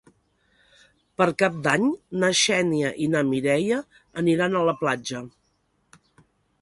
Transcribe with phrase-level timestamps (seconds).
[1.21, 1.85] Per Cap d'Any
[2.23, 3.77] na Xènia i na Mireia
[4.23, 5.23] aniran a la platja.